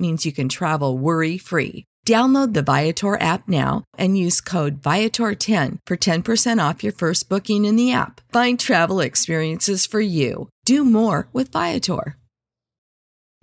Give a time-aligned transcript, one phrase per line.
[0.00, 1.84] means you can travel worry free.
[2.06, 7.66] Download the Viator app now and use code Viator10 for 10% off your first booking
[7.66, 8.20] in the app.
[8.32, 10.48] Find travel experiences for you.
[10.64, 12.16] Do more with Viator.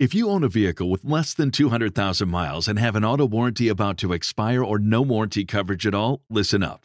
[0.00, 3.68] If you own a vehicle with less than 200,000 miles and have an auto warranty
[3.68, 6.84] about to expire or no warranty coverage at all, listen up.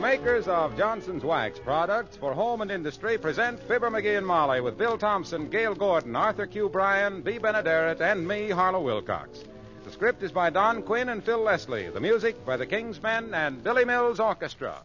[0.00, 4.62] The makers of Johnson's Wax products for home and industry present Fibber McGee and Molly
[4.62, 6.70] with Bill Thompson, Gale Gordon, Arthur Q.
[6.70, 9.44] Bryan, Bea Benaderet, and me, Harlow Wilcox.
[9.84, 11.90] The script is by Don Quinn and Phil Leslie.
[11.90, 14.80] The music by the King's Men and Billy Mills Orchestra.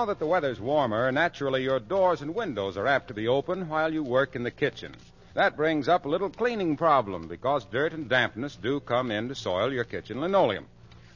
[0.00, 3.68] Now that the weather's warmer, naturally your doors and windows are apt to be open
[3.68, 4.96] while you work in the kitchen.
[5.34, 9.34] That brings up a little cleaning problem because dirt and dampness do come in to
[9.34, 10.64] soil your kitchen linoleum.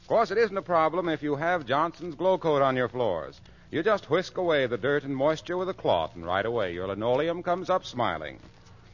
[0.01, 3.41] Of course, it isn't a problem if you have Johnson's Glow Coat on your floors.
[3.71, 6.87] You just whisk away the dirt and moisture with a cloth, and right away your
[6.87, 8.37] linoleum comes up smiling.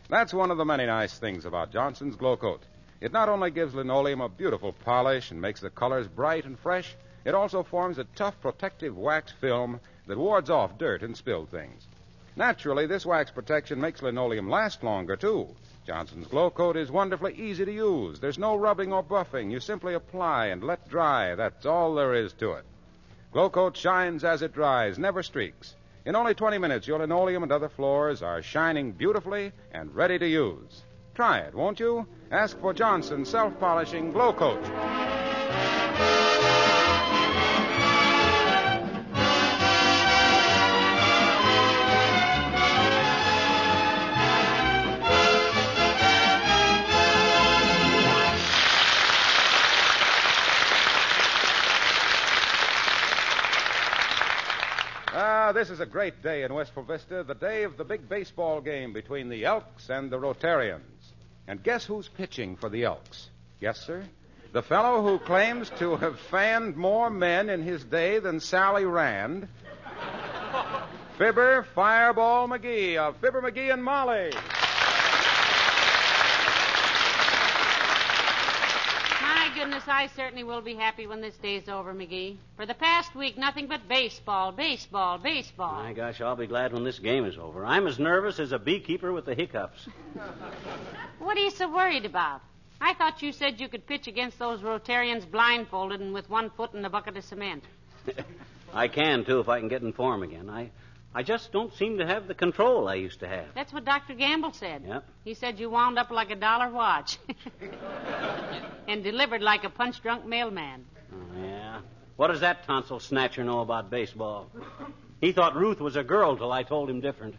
[0.07, 2.61] That's one of the many nice things about Johnson's Glow Coat.
[3.01, 6.95] It not only gives linoleum a beautiful polish and makes the colors bright and fresh,
[7.25, 11.87] it also forms a tough protective wax film that wards off dirt and spilled things.
[12.35, 15.47] Naturally, this wax protection makes linoleum last longer, too.
[15.85, 18.19] Johnson's Glow Coat is wonderfully easy to use.
[18.19, 19.51] There's no rubbing or buffing.
[19.51, 21.35] You simply apply and let dry.
[21.35, 22.65] That's all there is to it.
[23.33, 25.75] Glow Coat shines as it dries, never streaks.
[26.05, 30.27] In only 20 minutes, your linoleum and other floors are shining beautifully and ready to
[30.27, 30.83] use.
[31.13, 32.07] Try it, won't you?
[32.31, 35.10] Ask for Johnson's self polishing Glow Coat.
[55.53, 58.93] This is a great day in Wistful Vista, the day of the big baseball game
[58.93, 61.11] between the Elks and the Rotarians.
[61.45, 63.29] And guess who's pitching for the Elks?
[63.59, 64.03] Yes, sir?
[64.53, 69.49] The fellow who claims to have fanned more men in his day than Sally Rand.
[71.17, 74.31] Fibber Fireball McGee of Fibber McGee and Molly.
[79.21, 82.37] My goodness, I certainly will be happy when this day's over, McGee.
[82.55, 85.83] For the past week, nothing but baseball, baseball, baseball.
[85.83, 87.65] My gosh, I'll be glad when this game is over.
[87.65, 89.87] I'm as nervous as a beekeeper with the hiccups.
[91.19, 92.41] What are you so worried about?
[92.79, 96.73] I thought you said you could pitch against those Rotarians blindfolded and with one foot
[96.73, 97.63] in a bucket of cement.
[98.73, 100.49] I can, too, if I can get in form again.
[100.49, 100.71] I,
[101.13, 103.47] I just don't seem to have the control I used to have.
[103.53, 104.13] That's what Dr.
[104.13, 104.83] Gamble said.
[104.87, 105.03] Yep.
[105.25, 107.17] He said you wound up like a dollar watch
[108.87, 110.85] and delivered like a punch drunk mailman.
[111.13, 111.81] Oh, yeah.
[112.15, 114.49] What does that tonsil snatcher know about baseball?
[115.19, 117.35] He thought Ruth was a girl till I told him different.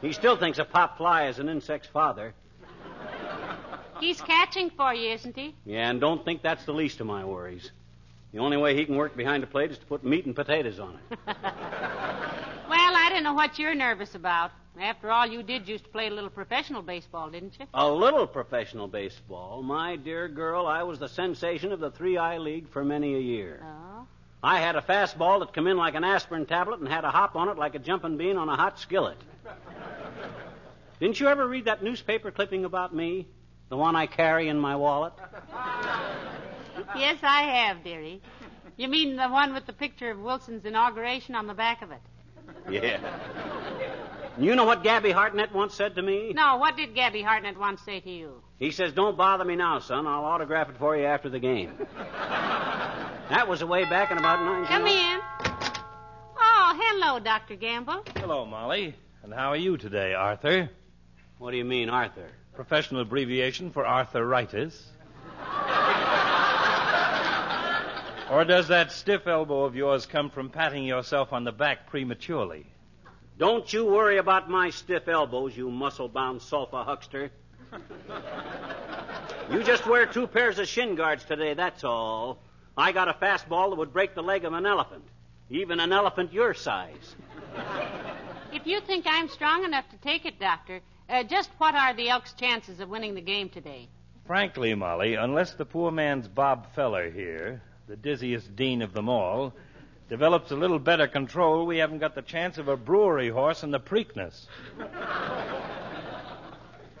[0.00, 2.34] he still thinks a pop fly is an insect's father.
[4.00, 5.54] He's catching for you, isn't he?
[5.64, 7.70] Yeah, and don't think that's the least of my worries.
[8.32, 10.78] The only way he can work behind a plate is to put meat and potatoes
[10.78, 11.18] on it.
[12.72, 14.50] Well, I don't know what you're nervous about.
[14.80, 17.66] After all, you did used to play a little professional baseball, didn't you?
[17.74, 19.62] A little professional baseball.
[19.62, 23.60] My dear girl, I was the sensation of the 3I League for many a year.
[23.62, 24.06] Oh.
[24.42, 27.36] I had a fastball that come in like an aspirin tablet and had a hop
[27.36, 29.18] on it like a jumping bean on a hot skillet.
[30.98, 33.28] Didn't you ever read that newspaper clipping about me?
[33.68, 35.12] The one I carry in my wallet?
[36.82, 36.98] Uh-huh.
[36.98, 38.20] Yes, I have, dearie.
[38.76, 42.00] You mean the one with the picture of Wilson's inauguration on the back of it?
[42.70, 42.98] Yeah.
[44.38, 46.32] You know what Gabby Hartnett once said to me?
[46.34, 48.42] No, what did Gabby Hartnett once say to you?
[48.58, 50.06] He says, Don't bother me now, son.
[50.06, 51.72] I'll autograph it for you after the game.
[51.98, 54.66] that was away back in about 19...
[54.66, 55.20] Come in.
[56.38, 57.56] Oh, hello, Dr.
[57.56, 58.04] Gamble.
[58.16, 58.94] Hello, Molly.
[59.22, 60.70] And how are you today, Arthur?
[61.38, 62.28] What do you mean, Arthur?
[62.54, 64.90] Professional abbreviation for arthritis.
[68.32, 72.64] or does that stiff elbow of yours come from patting yourself on the back prematurely?
[73.36, 77.30] Don't you worry about my stiff elbows, you muscle-bound sulfa huckster.
[79.50, 82.38] you just wear two pairs of shin guards today, that's all.
[82.74, 85.04] I got a fastball that would break the leg of an elephant,
[85.50, 87.16] even an elephant your size.
[88.50, 92.08] If you think I'm strong enough to take it, Doctor, uh, just what are the
[92.08, 93.88] Elks' chances of winning the game today?
[94.24, 97.60] Frankly, Molly, unless the poor man's Bob Feller here,
[97.92, 99.52] the dizziest dean of them all,
[100.08, 103.70] develops a little better control, we haven't got the chance of a brewery horse in
[103.70, 104.46] the Preakness.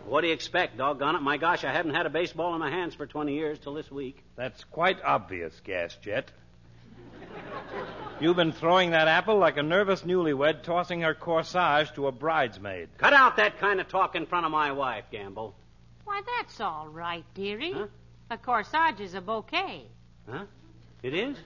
[0.04, 1.22] What do you expect, doggone it?
[1.22, 3.90] My gosh, I haven't had a baseball in my hands for 20 years till this
[3.90, 4.22] week.
[4.36, 6.30] That's quite obvious, Gas Jet.
[8.20, 12.90] You've been throwing that apple like a nervous newlywed tossing her corsage to a bridesmaid.
[12.98, 15.54] Cut out that kind of talk in front of my wife, Gamble.
[16.04, 17.72] Why, that's all right, dearie.
[17.72, 17.86] Huh?
[18.28, 19.86] A corsage is a bouquet.
[20.28, 20.44] Huh?
[21.02, 21.36] It is?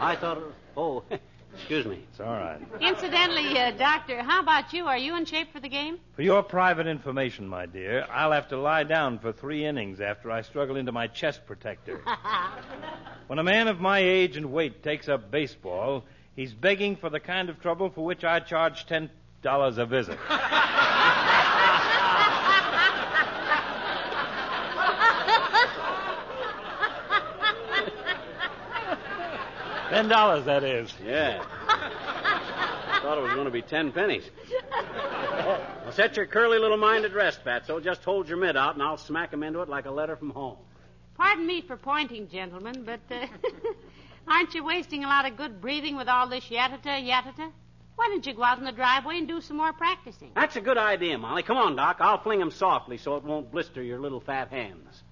[0.00, 0.42] I thought.
[0.76, 1.02] Oh,
[1.54, 2.04] excuse me.
[2.10, 2.60] It's all right.
[2.80, 4.84] Incidentally, uh, Doctor, how about you?
[4.86, 5.98] Are you in shape for the game?
[6.14, 10.30] For your private information, my dear, I'll have to lie down for three innings after
[10.30, 12.02] I struggle into my chest protector.
[13.26, 16.04] when a man of my age and weight takes up baseball,
[16.36, 19.08] he's begging for the kind of trouble for which I charge ten
[19.40, 20.18] dollars a visit.
[29.88, 30.92] Ten dollars, that is.
[31.04, 31.42] Yeah.
[31.68, 34.28] I thought it was going to be ten pennies.
[35.38, 37.82] Well, set your curly little mind at rest, Fatso.
[37.82, 40.28] Just hold your mitt out, and I'll smack him into it like a letter from
[40.28, 40.58] home.
[41.16, 43.26] Pardon me for pointing, gentlemen, but uh,
[44.28, 47.50] aren't you wasting a lot of good breathing with all this yatata, yatata?
[47.96, 50.30] Why don't you go out in the driveway and do some more practicing?
[50.34, 51.42] That's a good idea, Molly.
[51.42, 51.96] Come on, Doc.
[52.00, 55.02] I'll fling him softly so it won't blister your little fat hands.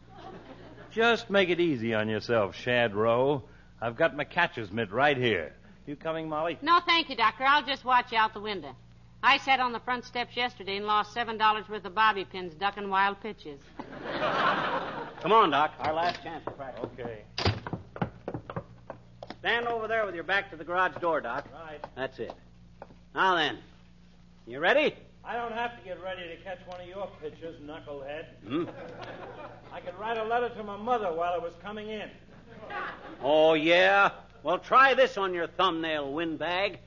[0.92, 3.44] Just make it easy on yourself, Shad Rowe.
[3.80, 5.52] I've got my catcher's mitt right here.
[5.86, 6.58] You coming, Molly?
[6.62, 7.44] No, thank you, Doctor.
[7.44, 8.74] I'll just watch you out the window.
[9.22, 12.54] I sat on the front steps yesterday and lost seven dollars worth of bobby pins
[12.54, 13.60] ducking wild pitches.
[15.20, 15.72] Come on, Doc.
[15.80, 16.84] Our last chance to practice.
[16.98, 17.22] Okay.
[19.40, 21.46] Stand over there with your back to the garage door, Doc.
[21.52, 21.80] Right.
[21.94, 22.32] That's it.
[23.14, 23.58] Now then,
[24.46, 24.94] you ready?
[25.24, 28.26] I don't have to get ready to catch one of your pitches, knucklehead.
[28.46, 28.64] Hmm?
[29.72, 32.08] I could write a letter to my mother while I was coming in.
[33.22, 34.10] Oh, yeah?
[34.42, 36.78] Well, try this on your thumbnail, windbag.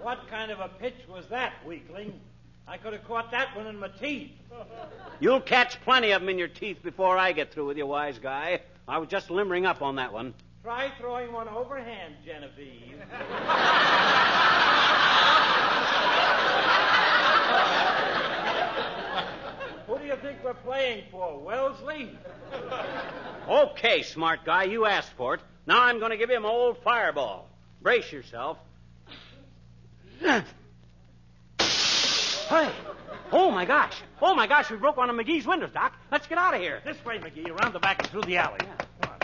[0.00, 2.20] What kind of a pitch was that, weakling?
[2.68, 4.30] I could have caught that one in my teeth.
[5.18, 8.18] You'll catch plenty of them in your teeth before I get through with you, wise
[8.18, 8.60] guy.
[8.86, 10.34] I was just limbering up on that one.
[10.62, 13.00] Try throwing one overhand, Genevieve.
[19.86, 22.10] Who do you think we're playing for, Wellesley?
[23.48, 25.40] Okay, smart guy, you asked for it.
[25.66, 27.48] Now I'm going to give you my old fireball.
[27.82, 28.58] Brace yourself.
[32.48, 32.70] Hey!
[33.32, 33.94] Oh, my gosh.
[34.22, 35.94] Oh, my gosh, we broke one of McGee's windows, Doc.
[36.12, 36.80] Let's get out of here.
[36.84, 38.60] This way, McGee, around the back and through the alley.
[39.02, 39.18] On.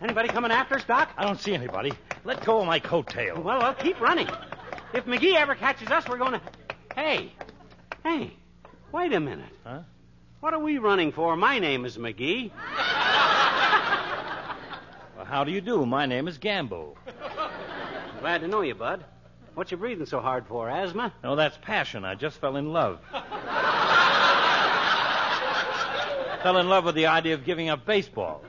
[0.00, 1.10] Anybody coming after us, Doc?
[1.16, 1.92] I don't see anybody.
[2.24, 3.42] Let go of my coattail.
[3.42, 4.28] Well, well, keep running.
[4.92, 6.40] If McGee ever catches us, we're going to.
[6.94, 7.32] Hey,
[8.04, 8.34] hey,
[8.94, 9.52] wait a minute.
[9.64, 9.80] Huh?
[10.38, 11.36] What are we running for?
[11.36, 12.50] My name is McGee.
[15.16, 15.86] Well, how do you do?
[15.86, 16.98] My name is Gamble.
[18.18, 19.04] Glad to know you, Bud.
[19.54, 20.68] What you breathing so hard for?
[20.68, 21.12] Asthma?
[21.22, 22.04] No, that's passion.
[22.04, 22.98] I just fell in love.
[26.42, 28.42] fell in love with the idea of giving up baseball.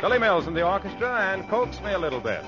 [0.00, 2.44] Billy Mills in the orchestra and coax me a little bit.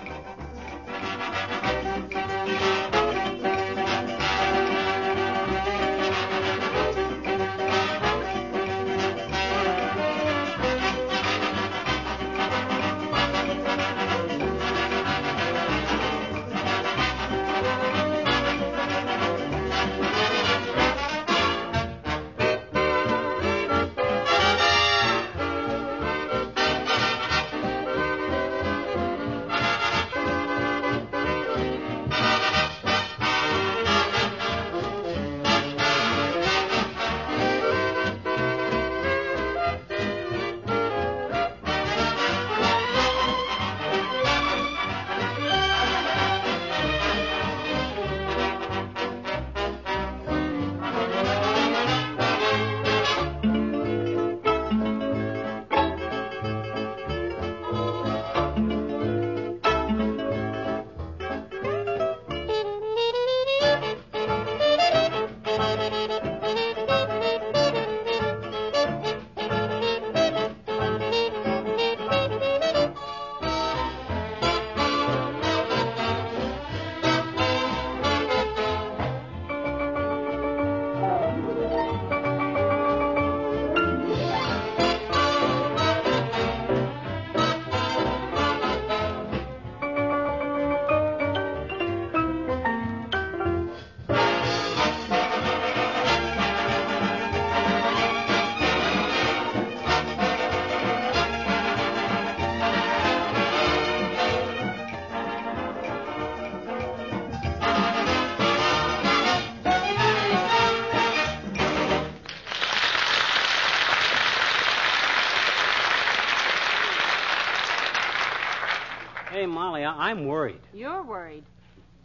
[119.31, 120.61] Hey, Molly, I- I'm worried.
[120.73, 121.45] You're worried.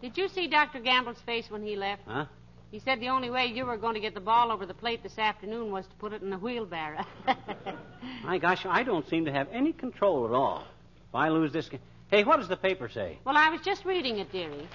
[0.01, 0.79] Did you see Dr.
[0.79, 2.03] Gamble's face when he left?
[2.07, 2.25] Huh?
[2.71, 5.01] He said the only way you were going to get the ball over the plate
[5.01, 7.03] this afternoon was to put it in the wheelbarrow.
[8.23, 10.63] My gosh, I don't seem to have any control at all.
[11.09, 11.79] If I lose this game.
[12.11, 13.17] Hey, what does the paper say?
[13.25, 14.67] well, I was just reading it, dearie.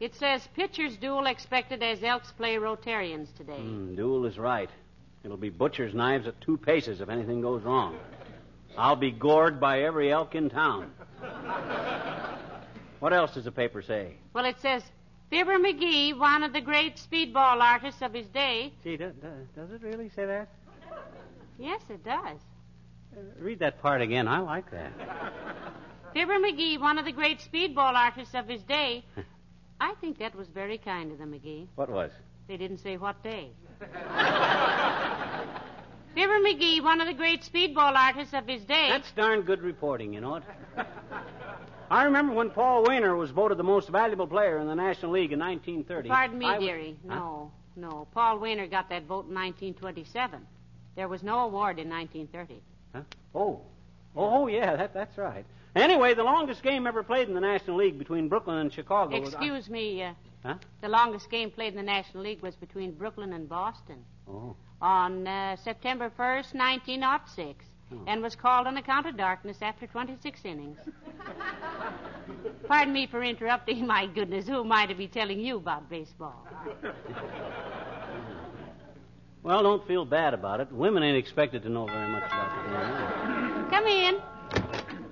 [0.00, 3.56] It says pitchers duel expected as Elks play Rotarians today.
[3.58, 4.68] Hmm, Duel is right.
[5.22, 7.96] It'll be butcher's knives at two paces if anything goes wrong.
[8.76, 10.90] I'll be gored by every elk in town.
[13.00, 14.14] What else does the paper say?
[14.32, 14.82] Well, it says
[15.30, 18.72] Fibber McGee, one of the great speedball artists of his day.
[18.82, 19.12] Gee, does,
[19.54, 20.48] does it really say that?
[21.58, 22.38] Yes, it does.
[23.16, 24.26] Uh, read that part again.
[24.26, 24.92] I like that.
[26.12, 29.04] Fibber McGee, one of the great speedball artists of his day.
[29.80, 31.66] I think that was very kind of them, McGee.
[31.74, 32.10] What was?
[32.48, 33.50] They didn't say what day.
[36.42, 38.88] McGee, one of the great speedball artists of his day.
[38.90, 40.42] That's darn good reporting, you know it.
[41.90, 45.32] I remember when Paul Waner was voted the most valuable player in the National League
[45.32, 46.08] in 1930.
[46.08, 46.96] Pardon me, I dearie.
[47.08, 47.14] Huh?
[47.14, 48.06] No, no.
[48.12, 50.40] Paul Waner got that vote in 1927.
[50.96, 52.62] There was no award in 1930.
[52.94, 53.02] Huh?
[53.34, 53.60] Oh.
[54.16, 55.44] Oh, yeah, that, that's right.
[55.76, 59.34] Anyway, the longest game ever played in the National League between Brooklyn and Chicago was.
[59.34, 60.02] Excuse me.
[60.02, 60.12] Uh,
[60.44, 60.56] Huh?
[60.82, 64.54] The longest game played in the National League was between Brooklyn and Boston Oh.
[64.84, 67.96] On uh, September 1st, 1906, Oh.
[68.06, 70.78] and was called on account of darkness after 26 innings.
[72.66, 73.86] Pardon me for interrupting.
[73.94, 76.46] My goodness, who am I to be telling you about baseball?
[79.42, 80.72] Well, don't feel bad about it.
[80.72, 82.70] Women ain't expected to know very much about the
[83.60, 83.70] game.
[83.70, 84.14] Come in.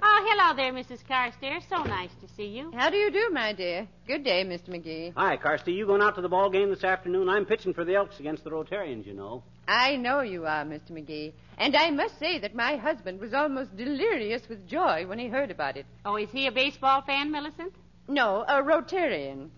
[0.02, 1.06] Oh, hello there, Mrs.
[1.06, 1.64] Carstairs.
[1.68, 2.72] So nice to see you.
[2.74, 3.86] How do you do, my dear?
[4.06, 4.70] Good day, Mr.
[4.70, 5.12] McGee.
[5.18, 5.74] Hi, Carsty.
[5.74, 7.28] You going out to the ball game this afternoon?
[7.28, 9.42] I'm pitching for the Elks against the Rotarians, you know.
[9.66, 10.90] I know you are, Mr.
[10.90, 11.32] McGee.
[11.58, 15.50] And I must say that my husband was almost delirious with joy when he heard
[15.50, 15.86] about it.
[16.04, 17.74] Oh, is he a baseball fan, Millicent?
[18.08, 19.50] No, a Rotarian.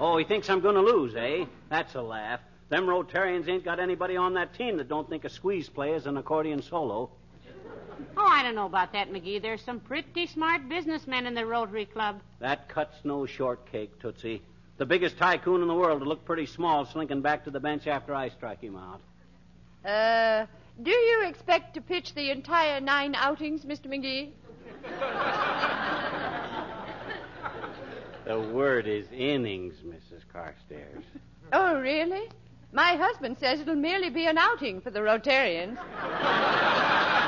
[0.00, 1.44] Oh, he thinks I'm going to lose, eh?
[1.70, 2.40] That's a laugh.
[2.68, 6.06] Them Rotarians ain't got anybody on that team that don't think a squeeze play is
[6.06, 7.10] an accordion solo.
[8.16, 9.40] Oh, I don't know about that, McGee.
[9.40, 12.20] There's some pretty smart businessmen in the Rotary Club.
[12.40, 14.42] That cuts no shortcake, Tootsie.
[14.78, 17.88] The biggest tycoon in the world will look pretty small slinking back to the bench
[17.88, 19.00] after I strike him out.
[19.84, 20.46] Uh,
[20.82, 23.86] do you expect to pitch the entire nine outings, Mr.
[23.86, 24.30] McGee?
[28.24, 30.22] The word is innings, Mrs.
[30.32, 31.02] Carstairs.
[31.52, 32.28] Oh, really?
[32.72, 35.78] My husband says it'll merely be an outing for the Rotarians.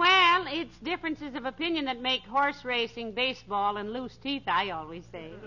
[0.00, 5.04] Well, it's differences of opinion that make horse racing, baseball, and loose teeth, I always
[5.12, 5.32] say.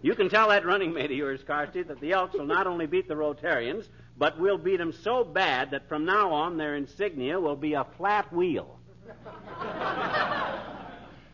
[0.00, 2.86] You can tell that running mate of yours, Carsty, that the Elks will not only
[2.86, 7.40] beat the Rotarians, but we'll beat them so bad that from now on their insignia
[7.40, 8.78] will be a flat wheel.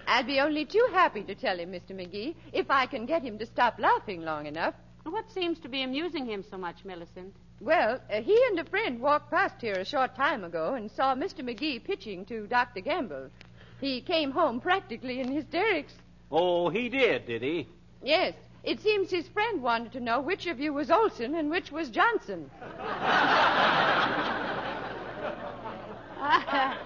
[0.06, 1.90] I'll be only too happy to tell him, Mr.
[1.90, 4.74] McGee, if I can get him to stop laughing long enough.
[5.02, 7.34] What seems to be amusing him so much, Millicent?
[7.60, 11.14] Well, uh, he and a friend walked past here a short time ago and saw
[11.14, 11.40] Mr.
[11.40, 12.80] McGee pitching to Dr.
[12.80, 13.30] Gamble.
[13.80, 15.94] He came home practically in hysterics.
[16.30, 17.68] Oh, he did, did he?
[18.02, 18.34] Yes,
[18.64, 21.90] it seems his friend wanted to know which of you was Olson and which was
[21.90, 22.50] Johnson.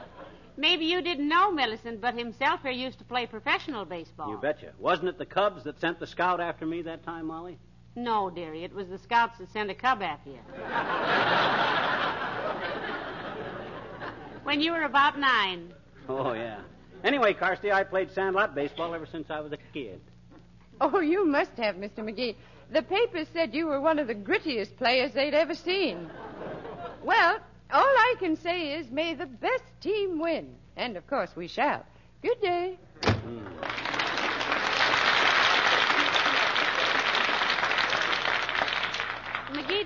[0.57, 4.31] Maybe you didn't know, Millicent, but himself here used to play professional baseball.
[4.31, 4.73] You betcha.
[4.79, 7.59] Wasn't it the Cubs that sent the scout after me that time, Molly?
[7.99, 8.63] No, dearie.
[8.63, 10.39] It was the scouts that sent a cub after you.
[14.45, 15.75] when you were about nine.
[16.09, 16.61] Oh, yeah.
[17.03, 20.01] Anyway, Carsty, I played sandlot baseball ever since I was a kid.
[20.81, 21.99] Oh, you must have, Mr.
[21.99, 22.37] McGee.
[22.71, 26.09] The papers said you were one of the grittiest players they'd ever seen.
[27.03, 27.39] Well,
[27.73, 30.55] all I can say is may the best team win.
[30.77, 31.85] And of course we shall.
[32.23, 32.79] Good day.
[33.03, 33.88] McGee,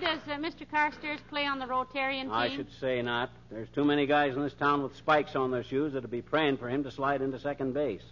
[0.03, 0.67] does uh, Mr.
[0.69, 2.33] Carstairs play on the Rotarian team?
[2.33, 3.31] I should say not.
[3.51, 6.57] There's too many guys in this town with spikes on their shoes that'd be praying
[6.59, 8.03] for him to slide into second base.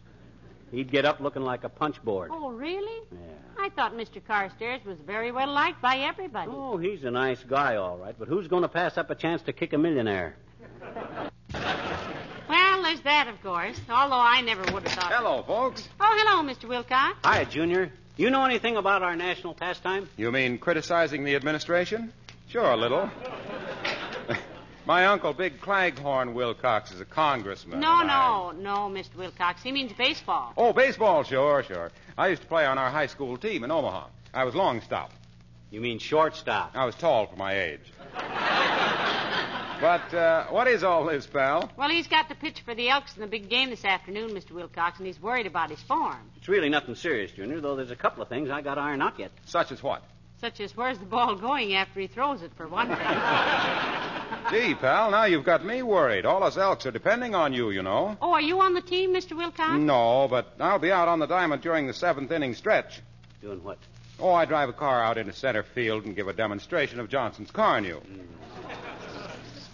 [0.70, 2.30] He'd get up looking like a punch board.
[2.32, 3.02] Oh, really?
[3.10, 3.18] Yeah.
[3.58, 4.22] I thought Mr.
[4.24, 6.50] Carstairs was very well liked by everybody.
[6.54, 9.42] Oh, he's a nice guy, all right, but who's going to pass up a chance
[9.42, 10.36] to kick a millionaire?
[12.48, 13.80] Well, there's that, of course.
[13.88, 15.12] Although I never would have thought.
[15.12, 15.88] Hello, folks.
[16.00, 16.68] Oh, hello, Mr.
[16.68, 17.16] Wilcox.
[17.22, 17.92] Hi, Junior.
[18.20, 20.06] You know anything about our national pastime?
[20.18, 22.12] You mean criticizing the administration?
[22.50, 23.08] Sure, a little.
[24.86, 27.80] My uncle, Big Claghorn Wilcox, is a congressman.
[27.80, 29.16] No, and I- no, no, Mr.
[29.16, 29.62] Wilcox.
[29.62, 30.52] He means baseball.
[30.58, 31.92] Oh, baseball, sure, sure.
[32.18, 34.08] I used to play on our high school team in Omaha.
[34.34, 35.12] I was long stop.
[35.70, 36.72] You mean shortstop?
[36.74, 37.90] I was tall for my age.
[39.80, 41.70] But uh, what is all this, pal?
[41.76, 44.50] Well, he's got to pitch for the Elks in the big game this afternoon, Mr.
[44.50, 46.18] Wilcox, and he's worried about his form.
[46.36, 49.00] It's really nothing serious, Junior, though there's a couple of things I got to iron
[49.00, 49.30] out yet.
[49.46, 50.02] Such as what?
[50.38, 52.96] Such as where's the ball going after he throws it, for one thing.
[54.50, 56.26] Gee, pal, now you've got me worried.
[56.26, 58.16] All us Elks are depending on you, you know.
[58.20, 59.36] oh, are you on the team, Mr.
[59.36, 59.78] Wilcox?
[59.78, 63.00] No, but I'll be out on the diamond during the seventh inning stretch.
[63.40, 63.78] Doing what?
[64.18, 67.50] Oh, I drive a car out into center field and give a demonstration of Johnson's
[67.50, 68.02] Carnu.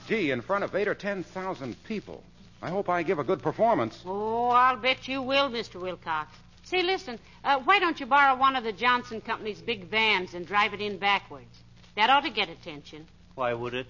[0.06, 2.22] Gee, in front of eight or ten thousand people.
[2.62, 4.02] I hope I give a good performance.
[4.06, 5.80] Oh, I'll bet you will, Mr.
[5.80, 6.34] Wilcox.
[6.64, 10.46] Say, listen, uh, why don't you borrow one of the Johnson Company's big vans and
[10.46, 11.60] drive it in backwards?
[11.96, 13.06] That ought to get attention.
[13.34, 13.86] Why would it?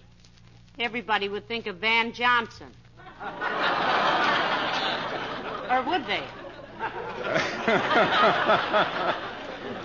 [0.78, 2.68] Everybody would think of Van Johnson.
[5.70, 6.22] or would they?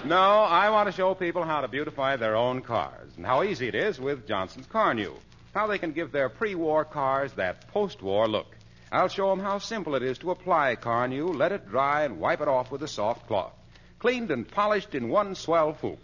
[0.04, 3.68] No, I want to show people how to beautify their own cars and how easy
[3.68, 5.14] it is with Johnson's Carnu.
[5.54, 8.56] How they can give their pre-war cars that post-war look.
[8.92, 12.42] I'll show them how simple it is to apply Carnu, let it dry, and wipe
[12.42, 13.54] it off with a soft cloth.
[14.00, 16.00] Cleaned and polished in one swell swoop.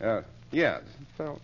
[0.00, 0.82] Uh, yes.
[1.16, 1.38] So,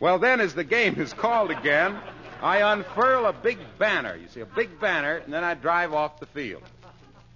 [0.00, 1.98] well, then, as the game is called again,
[2.40, 4.16] I unfurl a big banner.
[4.16, 6.62] You see, a big banner, and then I drive off the field.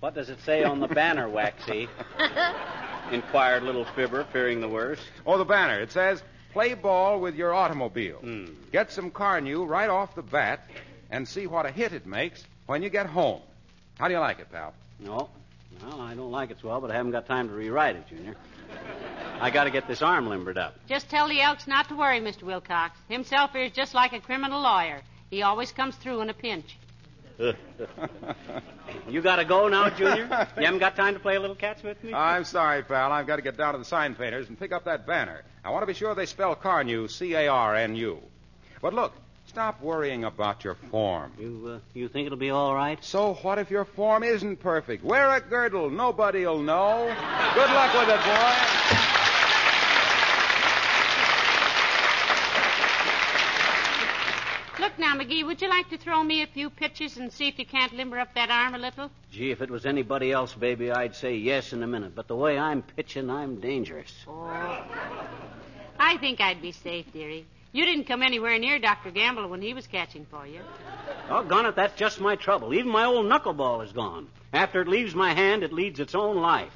[0.00, 1.88] What does it say on the banner, Waxy?
[3.12, 5.02] Inquired little Fibber, fearing the worst.
[5.26, 5.80] Oh, the banner.
[5.80, 8.18] It says, play ball with your automobile.
[8.18, 8.46] Hmm.
[8.72, 10.68] Get some Carnu right off the bat
[11.10, 13.40] and see what a hit it makes when you get home.
[13.98, 14.74] How do you like it, pal?
[14.98, 15.28] No.
[15.82, 18.06] Well, I don't like it so well, but I haven't got time to rewrite it,
[18.08, 18.36] Junior.
[19.40, 20.74] I got to get this arm limbered up.
[20.88, 22.44] Just tell the Elks not to worry, Mr.
[22.44, 22.98] Wilcox.
[23.08, 25.02] Himself is just like a criminal lawyer.
[25.30, 26.76] He always comes through in a pinch.
[29.08, 30.24] You got to go now, Junior?
[30.56, 32.12] You haven't got time to play a little catch with me?
[32.12, 33.10] I'm sorry, pal.
[33.12, 35.42] I've got to get down to the sign painters and pick up that banner.
[35.64, 38.20] I want to be sure they spell Carnu C A R N U.
[38.80, 39.12] But look,
[39.46, 41.32] stop worrying about your form.
[41.38, 43.02] You, uh, you think it'll be all right?
[43.04, 45.04] So what if your form isn't perfect?
[45.04, 45.90] Wear a girdle.
[45.90, 47.06] Nobody'll know.
[47.54, 49.11] Good luck with it, boy.
[55.02, 57.66] Now, McGee, would you like to throw me a few pitches and see if you
[57.66, 59.10] can't limber up that arm a little?
[59.32, 62.14] Gee, if it was anybody else, baby, I'd say yes in a minute.
[62.14, 64.14] But the way I'm pitching, I'm dangerous.
[64.28, 64.84] Oh.
[65.98, 67.44] I think I'd be safe, dearie.
[67.72, 69.10] You didn't come anywhere near Dr.
[69.10, 70.60] Gamble when he was catching for you.
[71.28, 72.72] Doggone it, that's just my trouble.
[72.72, 74.28] Even my old knuckleball is gone.
[74.52, 76.72] After it leaves my hand, it leads its own life.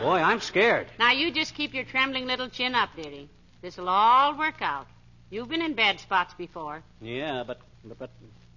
[0.00, 0.86] Boy, I'm scared.
[0.98, 3.28] Now, you just keep your trembling little chin up, dearie.
[3.60, 4.86] This'll all work out.
[5.30, 6.82] You've been in bad spots before.
[7.00, 8.10] Yeah, but, but, but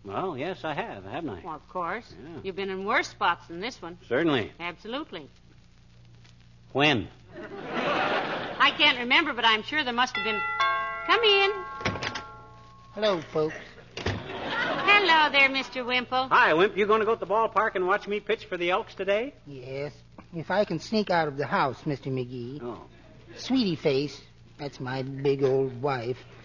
[0.04, 1.42] well, yes, I have, haven't I?
[1.46, 2.12] Well, of course.
[2.22, 2.40] Yeah.
[2.44, 3.98] You've been in worse spots than this one.
[4.10, 4.52] Certainly.
[4.60, 5.30] Absolutely.
[6.72, 7.08] When?
[8.60, 10.42] I can't remember, but I'm sure there must have been.
[11.06, 11.52] Come in.
[12.96, 13.56] Hello, folks.
[14.06, 15.86] Hello there, Mr.
[15.86, 16.28] Wimple.
[16.30, 16.76] Hi, Wimp.
[16.78, 19.34] You going to go to the ballpark and watch me pitch for the Elks today?
[19.46, 19.94] Yes,
[20.36, 22.08] if I can sneak out of the house, Mr.
[22.08, 22.60] McGee.
[22.64, 22.82] Oh.
[23.38, 24.20] Sweetie Face,
[24.58, 26.43] that's my big old wife, s-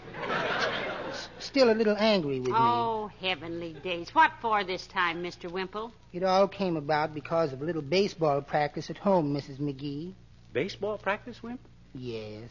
[1.40, 2.54] still a little angry with me.
[2.56, 4.14] Oh, heavenly days.
[4.14, 5.50] What for this time, Mr.
[5.50, 5.92] Wimple?
[6.12, 9.58] It all came about because of a little baseball practice at home, Mrs.
[9.58, 10.12] McGee.
[10.52, 11.60] Baseball practice, Wimp?
[11.94, 12.48] Yes.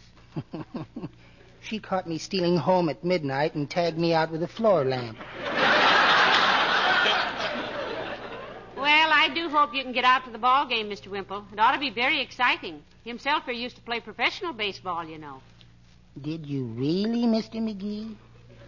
[1.61, 5.17] she caught me stealing home at midnight and tagged me out with a floor lamp.
[8.77, 11.07] Well, I do hope you can get out to the ball game, Mr.
[11.07, 11.45] Wimple.
[11.51, 12.83] It ought to be very exciting.
[13.03, 15.41] Himself here used to play professional baseball, you know.
[16.21, 17.55] Did you really, Mr.
[17.55, 18.15] McGee?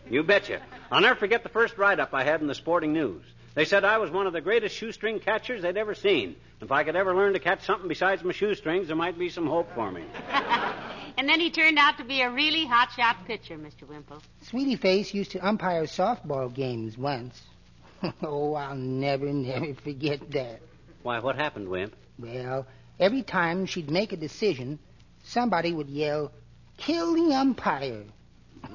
[0.10, 0.62] You betcha.
[0.92, 3.24] I'll never forget the first write-up I had in the Sporting News.
[3.54, 6.36] They said I was one of the greatest shoestring catchers they'd ever seen.
[6.62, 9.48] If I could ever learn to catch something besides my shoestrings, there might be some
[9.48, 10.04] hope for me.
[11.18, 13.86] And then he turned out to be a really hot-shot pitcher, Mr.
[13.86, 14.22] Wimple.
[14.44, 17.44] Sweetie Face used to umpire softball games once.
[18.24, 20.62] oh, I'll never, never forget that.
[21.04, 21.94] Why, what happened, Wimp?
[22.18, 22.66] Well,
[23.02, 24.80] every time she'd make a decision,
[25.24, 26.32] somebody would yell,
[26.78, 28.06] Kill the umpire.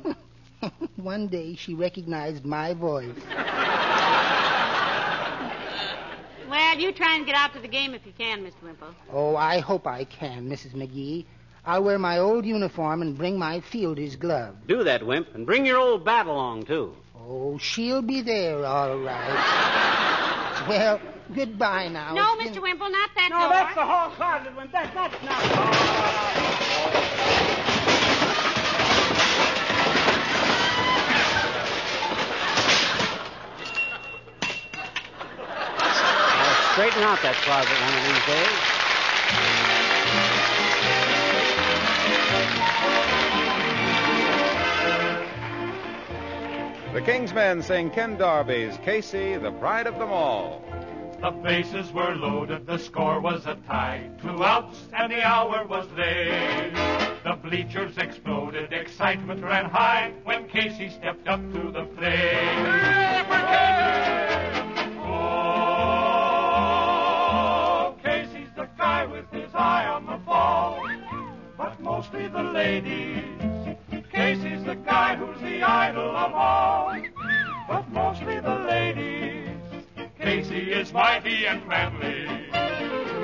[0.97, 3.15] One day she recognized my voice.
[6.49, 8.63] Well, you try and get out to the game if you can, Mr.
[8.63, 8.89] Wimple.
[9.13, 10.73] Oh, I hope I can, Mrs.
[10.75, 11.25] McGee.
[11.65, 14.55] I'll wear my old uniform and bring my fielder's glove.
[14.69, 16.95] Do that, Wimp, and bring your old bat along, too.
[17.19, 20.67] Oh, she'll be there, all right.
[20.69, 21.01] well,
[21.35, 22.13] goodbye now.
[22.13, 22.55] No, It's Mr.
[22.55, 23.49] been- Wimple, not that No, door.
[23.49, 24.71] that's the hall closet, Wimp.
[24.73, 26.54] That, that's not...
[36.75, 38.59] straighten out that closet one of these days.
[46.93, 50.65] The King's Men sing Ken Darby's Casey, the pride of them all.
[51.21, 54.11] The bases were loaded, the score was a tie.
[54.21, 56.75] Two outs, and the hour was late.
[57.23, 62.94] The bleachers exploded, excitement ran high when Casey stepped up to the plate.
[72.15, 73.77] Mostly the ladies.
[74.13, 76.95] Casey's the guy who's the idol of all,
[77.69, 79.49] but mostly the ladies.
[80.21, 82.27] Casey is mighty and manly.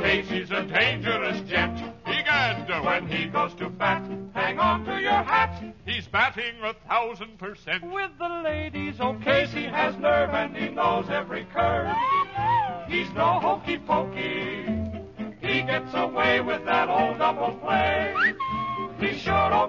[0.02, 1.78] Casey's a dangerous gent.
[2.04, 4.02] Big and when he goes to bat,
[4.34, 5.62] hang on to your hat.
[5.86, 7.84] He's batting a thousand percent.
[7.84, 11.94] With the ladies, oh, Casey has nerve and he knows every curve.
[12.88, 14.90] He's no hokey pokey.
[15.40, 17.79] He gets away with that old double play.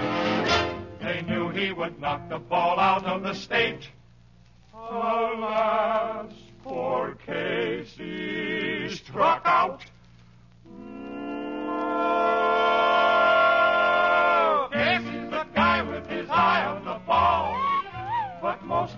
[1.01, 3.89] They knew he would knock the ball out of the state.
[4.91, 5.30] Alas,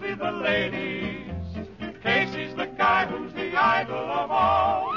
[0.03, 1.67] mostly the ladies.
[2.03, 4.91] Casey's the guy who's the idol of all,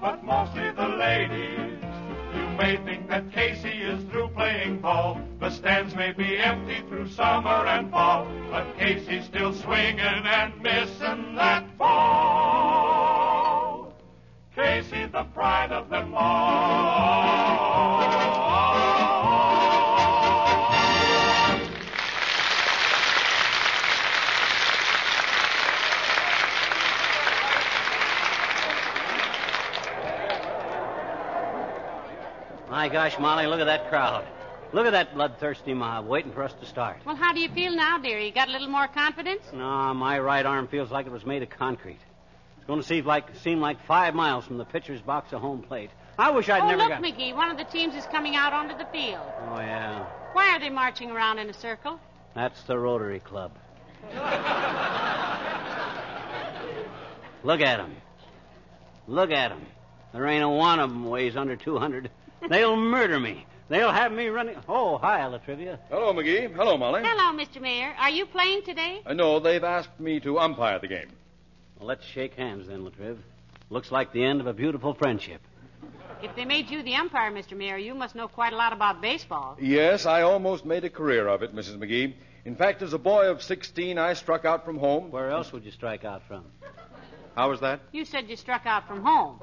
[0.00, 1.82] but mostly the ladies.
[2.34, 5.20] You may think that Casey is through playing ball.
[5.40, 9.98] The stands may be empty through summer and fall, but Casey's still swinging
[32.88, 34.26] My gosh, Molly, look at that crowd.
[34.72, 36.96] Look at that bloodthirsty mob waiting for us to start.
[37.04, 38.18] Well, how do you feel now, dear?
[38.18, 39.42] You got a little more confidence?
[39.52, 41.98] No, my right arm feels like it was made of concrete.
[42.56, 45.60] It's going to seem like seem like five miles from the pitcher's box to home
[45.60, 45.90] plate.
[46.18, 47.02] I wish I'd oh, never look, got.
[47.02, 49.20] McGee, one of the teams is coming out onto the field.
[49.50, 52.00] Oh yeah, Why are they marching around in a circle?
[52.34, 53.52] that's the Rotary Club.
[57.44, 57.96] Look at them.
[59.06, 59.66] Look at them.
[60.14, 62.10] There ain't a one of them weighs under 200.
[62.48, 63.46] They'll murder me.
[63.68, 64.56] They'll have me running.
[64.68, 65.78] Oh, hi, La Trivia.
[65.90, 66.52] Hello, McGee.
[66.54, 67.02] Hello, Molly.
[67.04, 67.60] Hello, Mr.
[67.60, 67.94] Mayor.
[67.98, 69.02] Are you playing today?
[69.04, 71.08] I know they've asked me to umpire the game.
[71.78, 73.18] Well, let's shake hands then, Latriv.
[73.70, 75.42] Looks like the end of a beautiful friendship.
[76.22, 77.56] If they made you the umpire, Mr.
[77.56, 79.56] Mayor, you must know quite a lot about baseball.
[79.60, 81.76] Yes, I almost made a career of it, Mrs.
[81.76, 82.14] McGee.
[82.44, 85.10] In fact, as a boy of 16, I struck out from home.
[85.10, 86.44] Where else would you strike out from?
[87.38, 87.82] How was that?
[87.92, 89.40] You said you struck out from home.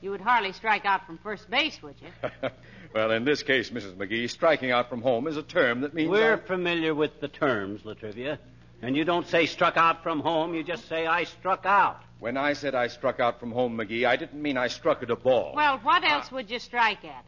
[0.00, 2.30] You would hardly strike out from first base, would you?
[2.92, 3.94] well, in this case, Mrs.
[3.94, 6.10] McGee, striking out from home is a term that means.
[6.10, 8.40] We're I- familiar with the terms, La Trivia.
[8.82, 12.02] And you don't say struck out from home, you just say I struck out.
[12.18, 15.10] When I said I struck out from home, McGee, I didn't mean I struck at
[15.10, 15.52] a ball.
[15.54, 16.14] Well, what ah.
[16.14, 17.24] else would you strike at?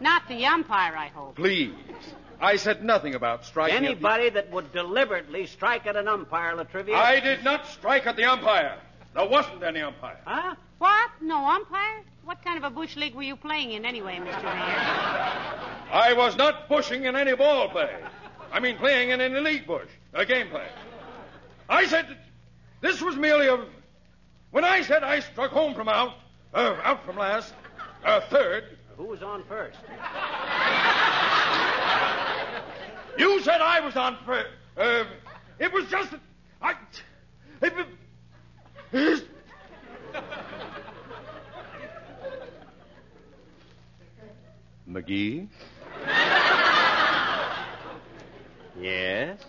[0.00, 1.36] Not the umpire, I hope.
[1.36, 1.74] Please.
[2.40, 6.54] I said nothing about striking at the- Anybody that would deliberately strike at an umpire,
[6.54, 6.96] La Trivia.
[6.96, 8.78] I did not strike at the umpire.
[9.16, 10.18] There wasn't any umpire.
[10.26, 10.54] Huh?
[10.78, 11.10] What?
[11.22, 12.02] No umpire?
[12.24, 14.42] What kind of a bush league were you playing in anyway, Mr.
[14.44, 14.52] Mayor?
[15.90, 17.90] I was not bushing in any ball play.
[18.52, 20.66] I mean, playing in any league bush, a game play.
[21.68, 22.14] I said
[22.82, 23.64] this was merely a.
[24.50, 26.12] When I said I struck home from out,
[26.52, 27.54] uh, out from last,
[28.04, 28.64] uh, third,
[28.98, 29.78] Who was on first?
[33.18, 34.48] you said I was on first.
[34.76, 35.04] Uh,
[35.58, 36.12] it was just
[36.60, 36.74] I.
[37.62, 37.86] It, was-
[44.88, 45.48] McGee?
[48.78, 49.40] Yes.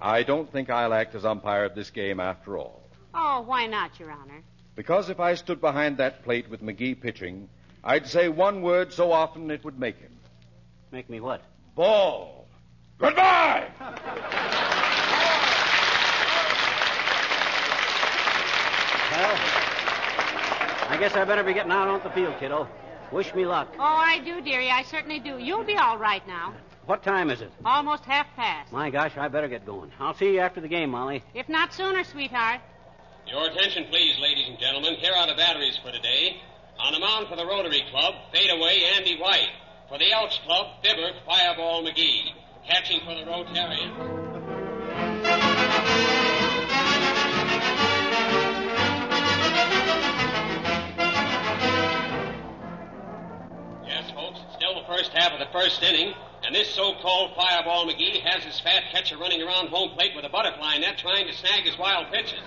[0.00, 2.82] I don't think I'll act as umpire of this game after all.
[3.14, 4.42] Oh, why not, Your Honor?
[4.74, 7.48] Because if I stood behind that plate with McGee pitching,
[7.84, 10.12] I'd say one word so often it would make him.
[10.90, 11.42] Make me what?
[11.74, 12.46] Ball.
[12.98, 13.68] Goodbye!
[19.12, 19.36] Well,
[20.88, 22.66] I guess I better be getting out onto the field, kiddo.
[23.12, 23.68] Wish me luck.
[23.78, 24.70] Oh, I do, dearie.
[24.70, 25.36] I certainly do.
[25.38, 26.54] You'll be all right now.
[26.86, 27.52] What time is it?
[27.62, 28.72] Almost half past.
[28.72, 29.92] My gosh, I better get going.
[30.00, 31.22] I'll see you after the game, Molly.
[31.34, 32.62] If not sooner, sweetheart.
[33.26, 34.94] Your attention, please, ladies and gentlemen.
[34.94, 36.40] Here are the batteries for today.
[36.78, 39.50] On the mound for the Rotary Club, fadeaway Andy White.
[39.90, 42.32] For the Elks Club, Fibber Fireball McGee.
[42.66, 45.51] Catching for the Rotarians.
[54.92, 56.12] First half of the first inning,
[56.44, 60.28] and this so-called Fireball McGee has his fat catcher running around home plate with a
[60.28, 62.44] butterfly net trying to snag his wild pitches.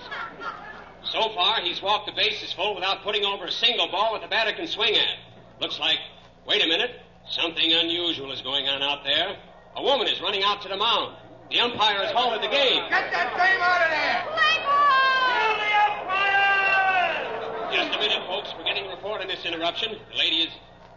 [1.02, 4.28] So far, he's walked the bases full without putting over a single ball that the
[4.28, 5.18] batter can swing at.
[5.60, 5.98] Looks like,
[6.46, 9.36] wait a minute, something unusual is going on out there.
[9.74, 11.16] A woman is running out to the mound.
[11.50, 12.82] The umpire has halted the game.
[12.90, 14.22] Get that dame out of there!
[14.38, 15.70] Like ball the
[16.06, 17.74] umpire!
[17.74, 18.54] Just a minute, folks.
[18.56, 19.96] We're getting a report on this interruption.
[20.12, 20.50] The lady is.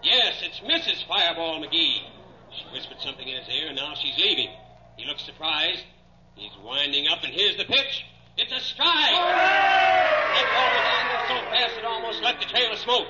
[0.04, 1.06] Yes, it's Mrs.
[1.08, 2.08] Fireball McGee.
[2.52, 4.50] She whispered something in his ear, and now she's leaving.
[4.98, 5.84] He looks surprised.
[6.36, 8.06] He's winding up, and here's the pitch.
[8.38, 9.12] It's a strike!
[9.12, 13.08] That ball was on so fast it almost left a trail of smoke.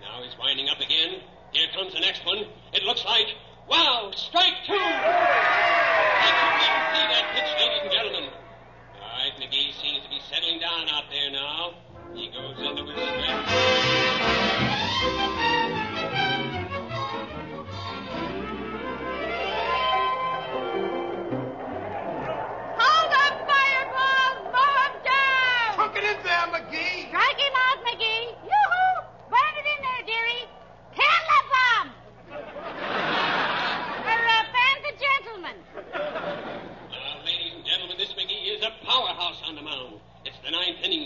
[0.00, 1.20] Now he's winding up again.
[1.52, 2.46] Here comes the next one.
[2.72, 3.26] It looks like.
[3.68, 4.12] Wow!
[4.14, 4.72] Strike two!
[4.72, 6.62] Did you ever
[6.94, 8.30] see that pitch, ladies and gentlemen?
[9.02, 11.74] All right, McGee seems to be settling down out there now.
[12.14, 14.01] He goes into his stretch.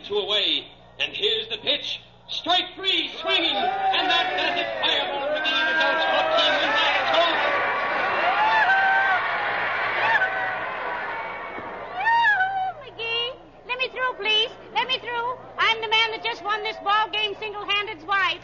[0.06, 0.64] Two away.
[1.00, 2.00] And here's the pitch.
[2.28, 3.56] Strike three, swinging.
[3.56, 4.66] And that does it.
[4.80, 7.34] Fireball McGee and his Elks Club team win by a score.
[11.98, 13.30] Yoo-hoo, McGee!
[13.68, 14.50] Let me through, please.
[14.74, 15.38] Let me through.
[15.58, 18.42] I'm the man that just won this ball game single-handed wife.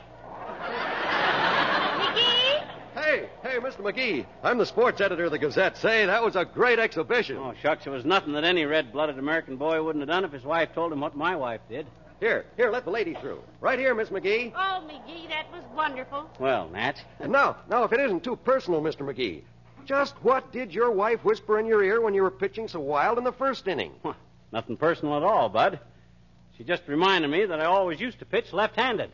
[2.02, 2.64] McGee?
[2.94, 3.78] Hey, hey, Mr.
[3.78, 4.26] McGee.
[4.44, 5.76] I'm the sports editor of the Gazette.
[5.76, 7.36] Say, that was a great exhibition.
[7.36, 10.42] Oh, shucks, it was nothing that any red-blooded American boy wouldn't have done if his
[10.42, 11.86] wife told him what my wife did.
[12.18, 13.40] Here, here, let the lady through.
[13.60, 14.52] Right here, Miss McGee.
[14.54, 16.28] Oh, McGee, that was wonderful.
[16.40, 19.02] Well, Nat, And now, now, if it isn't too personal, Mr.
[19.02, 19.42] McGee,
[19.84, 23.18] just what did your wife whisper in your ear when you were pitching so wild
[23.18, 23.92] in the first inning?
[24.02, 24.14] Huh,
[24.52, 25.78] nothing personal at all, Bud.
[26.58, 29.10] She just reminded me that I always used to pitch left-handed.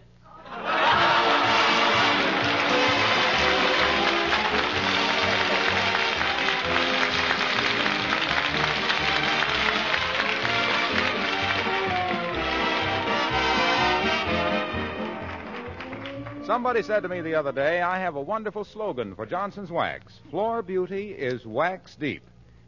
[16.49, 20.21] Somebody said to me the other day, I have a wonderful slogan for Johnson's Wax.
[20.31, 22.23] Floor beauty is wax deep.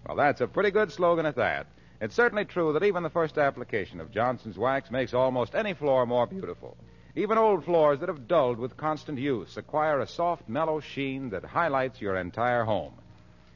[0.07, 1.67] Well, that's a pretty good slogan at that.
[1.99, 6.05] It's certainly true that even the first application of Johnson's Wax makes almost any floor
[6.05, 6.77] more beautiful.
[7.17, 11.47] Even old floors that have dulled with constant use acquire a soft, mellow sheen that
[11.47, 12.93] highlights your entire home.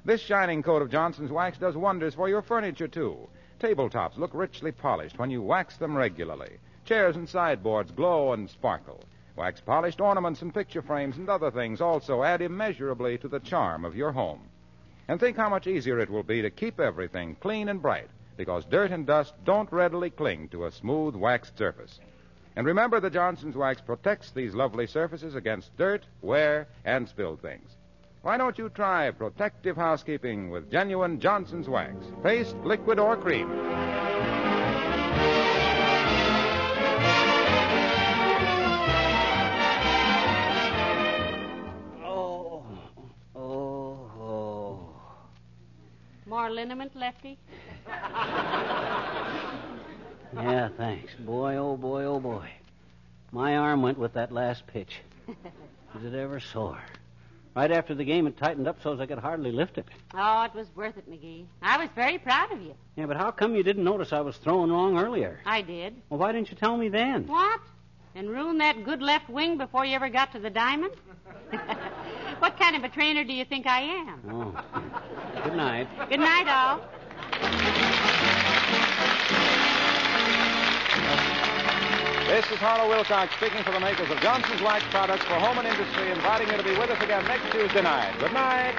[0.06, 3.28] This shining coat of Johnson's wax does wonders for your furniture, too.
[3.60, 6.56] Tabletops look richly polished when you wax them regularly.
[6.87, 9.04] Chairs and sideboards glow and sparkle.
[9.37, 13.85] Wax polished ornaments and picture frames and other things also add immeasurably to the charm
[13.85, 14.40] of your home.
[15.09, 18.64] And think how much easier it will be to keep everything clean and bright because
[18.64, 22.01] dirt and dust don't readily cling to a smooth waxed surface.
[22.57, 27.70] And remember that Johnson's Wax protects these lovely surfaces against dirt, wear, and spilled things.
[28.23, 31.97] Why don't you try protective housekeeping with genuine Johnson's Wax?
[32.23, 33.51] Paste, liquid, or cream.
[46.35, 47.38] More liniment, Lefty?
[50.35, 51.14] Yeah, thanks.
[51.20, 52.51] Boy, oh boy, oh boy.
[53.31, 54.97] My arm went with that last pitch.
[55.29, 56.81] Was it ever sore?
[57.55, 59.87] Right after the game, it tightened up so as I could hardly lift it.
[60.12, 61.44] Oh, it was worth it, McGee.
[61.62, 62.75] I was very proud of you.
[62.97, 65.38] Yeah, but how come you didn't notice I was throwing wrong earlier?
[65.47, 65.94] I did.
[66.11, 67.29] Well, why didn't you tell me then?
[67.29, 67.61] What?
[68.16, 70.94] And ruin that good left wing before you ever got to the diamond?
[72.40, 74.20] what kind of a trainer do you think I am?
[74.29, 74.64] Oh.
[75.44, 75.88] Good night.
[76.09, 76.80] Good night, all.
[82.26, 85.68] This is Harlow Wilcox speaking for the makers of Johnson's Wax products for home and
[85.68, 88.18] industry, inviting you to be with us again next Tuesday night.
[88.18, 88.74] Good night.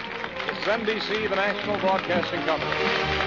[0.47, 3.24] This is NBC, the National Broadcasting Company.